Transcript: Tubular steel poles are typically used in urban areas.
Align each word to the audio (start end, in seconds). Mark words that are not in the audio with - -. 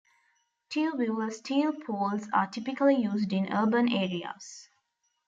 Tubular 0.71 1.29
steel 1.29 1.73
poles 1.73 2.27
are 2.33 2.47
typically 2.47 2.95
used 2.95 3.31
in 3.31 3.53
urban 3.53 3.87
areas. 3.93 4.67